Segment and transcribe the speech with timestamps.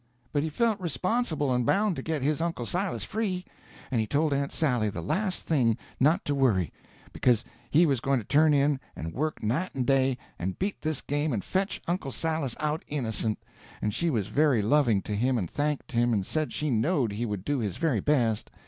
[0.33, 3.45] But he felt responsible and bound to get his uncle Silas free;
[3.91, 6.73] and he told Aunt Sally, the last thing, not to worry,
[7.13, 11.01] because he was going to turn in and work night and day and beat this
[11.01, 13.37] game and fetch Uncle Silas out innocent;
[13.79, 17.27] and she was very loving to him and thanked him and said she knowed he
[17.27, 18.49] would do his very best.